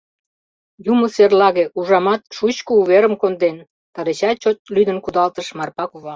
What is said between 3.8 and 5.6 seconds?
тылечат чот лӱдын кудалтыш